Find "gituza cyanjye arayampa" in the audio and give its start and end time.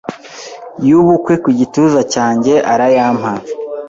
1.59-3.29